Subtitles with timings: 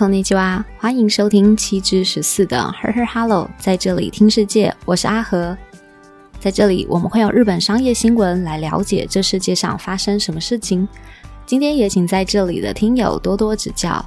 [0.00, 5.54] こんにちは，欢迎收听七之十四的 Her Her Hello，在这里听世界，我是阿和。
[6.40, 10.88] 在这里，我们会用日本商业新闻来了解这世界上发生什么事情。
[11.44, 14.02] 今天也请在这里的听友多多指教。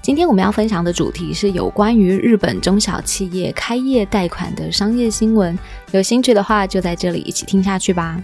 [0.00, 5.58] 今天我们要分享的主题是有关于日本中小企业开业贷款的商业新闻。
[5.90, 8.18] 有兴趣的话，就在这里一起听下去吧。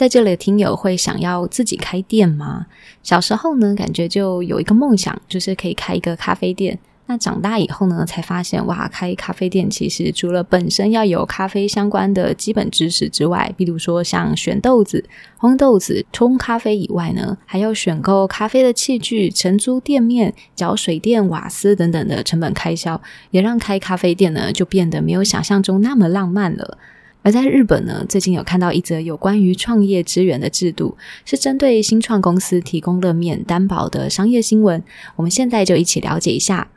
[0.00, 2.64] 在这里的听友会想要自己开店吗？
[3.02, 6.78] 小时候呢，感觉就有一个梦想，就是可以开一个咖啡店。
[7.04, 15.04] 那长大以后呢，才发现哇，开咖啡店其实除了本身要有咖啡相关的基本知识之外，比如说像选豆子、
[15.38, 22.98] 烘豆子、冲咖啡以外呢，还要选购咖啡的器具、承租店面、缴水电、瓦斯等等的成本开销，
[23.32, 26.78] 也让开咖啡店呢就变得没有想象中那么浪漫了。
[27.22, 34.82] 而在日本呢，最近有看到一则有关于创业资源的制度，是针对新创公司提供了免担保的商业新闻。
[35.16, 36.70] 我们现在就一起了解一下。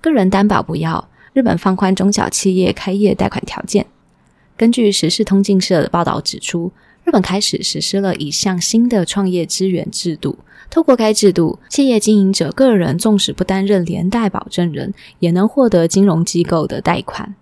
[0.00, 3.86] 个人担保不要，日本放宽中小企业开业贷款条件。
[4.56, 6.70] 根据时事通讯社的报道指出，
[7.04, 10.38] 日本开始实施了一项新的创业资源制度。
[10.70, 17.34] 透过该制度，企业经营者个人纵使不担任连带保证人，也能获得金融机构的贷款。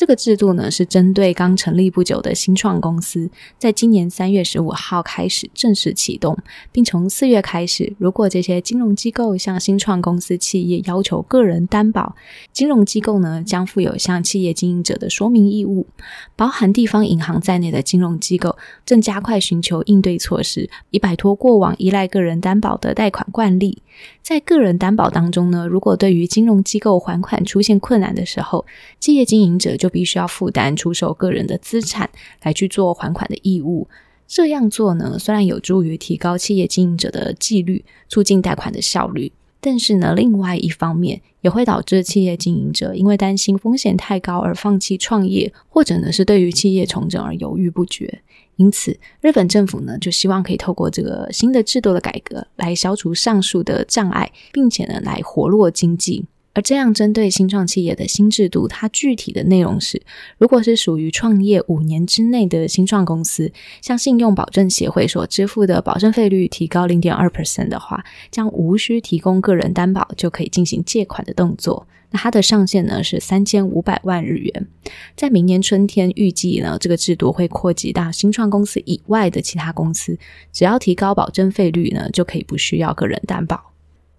[0.00, 6.38] 这个制度呢，是针对刚成立不久的新创公司，在今年三月十五号开始正式启动，
[6.72, 12.16] 并从四月开始，如果这些金融机构向新创公司企业要求个人担保，
[12.50, 15.86] 金融机构呢将负有向企业经营者的说明义务。
[16.34, 18.56] 包含地方银行在内的金融机构
[18.86, 23.82] 正加快寻求应对措施，以摆脱过往依赖个人担保的贷款惯例。
[24.22, 28.64] 在个人担保当中呢，如果对于金融机构还款出现困难的时候，
[28.98, 32.08] 企业经营者就必须要负担出售个人的资产
[32.42, 33.86] 来去做还款的义务。
[34.26, 48.22] 这样做呢，虽然有助于提高企业经营者的纪律，促进贷款的效率，但是呢，另外一方面也会导致企业经营者因为担心风险太高而放弃创业，或者呢是对于企业重整而犹豫不决。
[48.54, 56.26] 因此，日本政府呢就希望可以透过这个新的制度的改革，来消除上述的障碍，并且呢来活络经济。
[56.52, 60.02] 而这样针对新创企业的新制度，它具体的内容是：
[60.36, 71.86] 如果是属于创业五年之内的新创公司，向信用保证协会所支付的保证费率提高零点二 percent 的话，将无需提供个人担保就可以进行借款的动作。
[72.10, 74.66] 那它的上限呢是三千五百万日元。
[75.14, 80.18] 在明年春天，预计呢这个制度会扩及到新创公司以外的其他公司，
[80.52, 83.69] 只要提高保证费率呢，就可以不需要个人担保。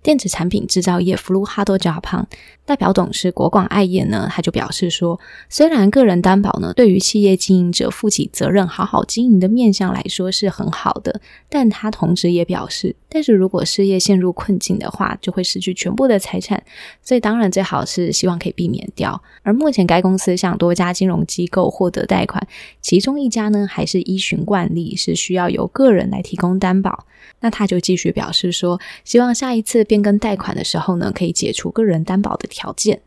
[0.03, 2.25] 电子产品制造业 Flu Hard Japan
[2.65, 5.19] 代表董事国广爱业呢，他就表示说，
[5.49, 11.19] 虽然个人担保呢，对于企业经营者负起责任、好好经营的面向来说是很好的，
[11.49, 16.63] 但他同时也表示，但是如果事业陷入困境的话，就会失去全部的财产，
[17.03, 19.21] 所以当然最好是希望可以避免掉。
[19.43, 22.47] 而目前该公司向多家金融机构获得贷款，
[22.81, 27.05] 其中一家呢，还是依循惯例是需要由个人来提供担保。
[27.41, 33.01] 那他就继续表示说，希望下一次变更贷款的时候呢，可以解除个人担保的条件。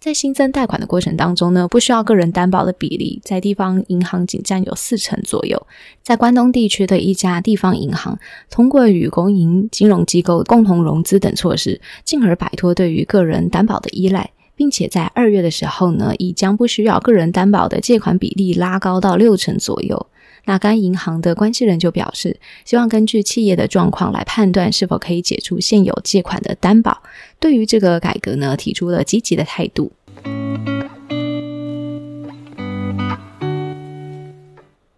[0.00, 5.68] 在新增贷款的过程当中呢，不需要个人担保的比例在地方银行仅占有四成左右。
[6.02, 8.18] 在关东地区的一家地方银行，
[8.50, 20.08] 通过与公营金融机构共同融资等措施，进而摆脱对于个人担保的依赖，并且在二月的时候呢，已将不需要个人担保的借款比例拉高到六成左右。
[20.46, 27.02] 那该银行的关系人就表示，希望根据企业的状况来判断是否可以解除现有借款的担保。
[27.38, 29.92] 对于这个改革呢，提出了积极的态度。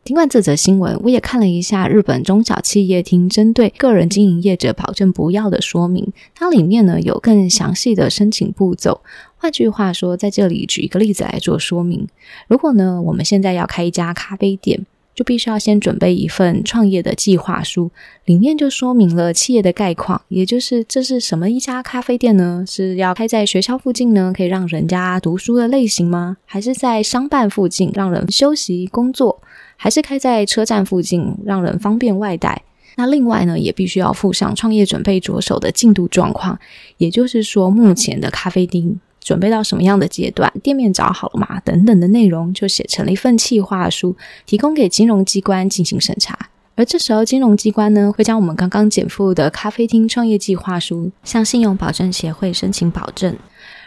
[0.05, 9.03] 听完这则新闻，我也看了一下日本中小企业厅针对个人经营业者保证不要的说明，它里面呢有更详细的申请步骤。
[9.37, 12.07] 换句话说，在这里举一个例子来做说明：
[12.49, 14.87] 如果呢我们现在要开一家咖啡店。
[15.19, 17.91] 就必须要先准备一份创业的计划书，
[18.27, 22.63] 里面就说明了企业的概况，也就是这是什么一家咖啡店呢？
[22.65, 26.37] 是要开在学校附近呢，可以让人家读书的类型吗？
[26.47, 29.43] 还是在商办附近让人休息工作？
[29.75, 32.63] 还是开在车站附近让人方便外带？
[32.95, 36.57] 那另外呢，也必须要附上创业准备着手的进度状况，
[36.99, 39.01] 也就是说目前的咖啡厅。
[39.29, 40.51] 准备到什么样的阶段？
[40.63, 41.61] 店面找好了吗？
[41.61, 44.17] 等等的内容就写成了一份企划书，
[44.47, 46.49] 提供给金融机关进行审查。
[46.77, 53.37] 而这时候，金融机关呢会将我们刚刚减负的咖啡厅创业计划书向信用保证协会申请保证。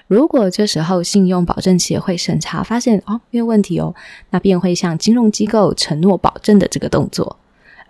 [0.05, 3.95] 如果这时候信用保证协会审查发现哦没有问题哦，
[4.29, 7.39] 那便会向金融机构承诺保证的这个动作。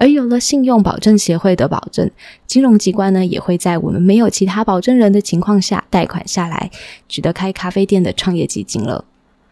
[0.01, 2.09] 而有了信用保证协会的保证，
[2.48, 6.71] 金融机关呢也会在我们没有其他保证人的情况下贷款下来，
[7.07, 9.06] 取得开咖啡店的创业基金了。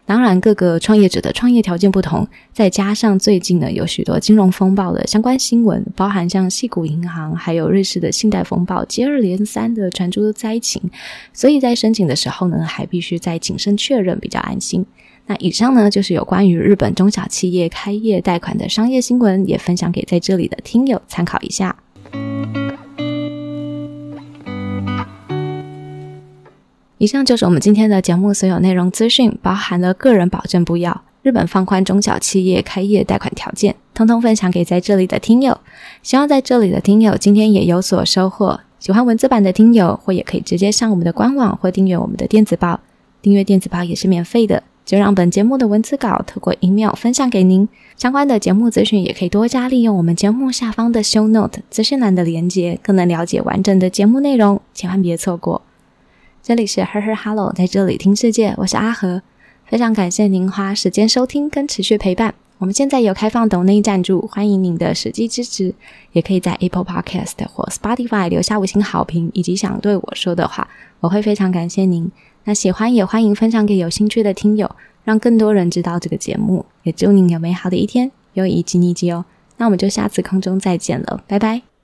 [0.04, 10.82] 当然，各个创业者的创业条件不同，再加上最近呢有许多金融风暴的相关新闻，包含像细谷银行还有瑞士的信贷风暴接二连三的传出灾情，
[11.32, 14.84] 所以在申请的时候呢，还必须再谨慎确认比较安心。
[15.30, 21.76] 那以上呢就是有关于日本中小企业开业贷款的商业新闻，也分享给在这里的听友参考一下。
[26.98, 35.60] 以上就是我们今天的节目所有内容资讯，包含了个人保证不要、日本放宽中小企业开业贷款条件，通通分享给在这里的听友。
[36.02, 38.58] 希望在这里的听友今天也有所收获。
[38.80, 42.80] 喜欢文字版的听友，或也可以直接上我们的官网或订阅我们的电子报。
[43.22, 47.68] 订阅电子报也是免费的，就让本节目的文字稿透过 email 分享给您。
[47.96, 55.62] 相关的节目资讯也可以多加利用我们节目下方的 show note 资讯栏的连接，更能了解完整的节目内容，千万别错过。
[56.42, 59.22] 这里是 Her Her Hello，在这里听世界，我是阿和，
[59.64, 62.34] 非常感谢您花时间收听跟持续陪伴。
[62.58, 65.72] 我们现在有开放抖内赞助，欢迎您的实际支持，
[66.10, 70.66] 也可以在 Apple Podcast 或 Spotify 留下五星好评，以及想对我说的话，
[70.98, 72.10] 我会非常感谢您。
[72.44, 76.66] 那喜欢也欢迎分享给有兴趣的听友，让更多人知道这个节目。
[76.82, 79.24] 也祝您有美好的一天，有一吉尼吉哦。
[79.58, 81.69] 那我们就下次空中再见了，拜拜。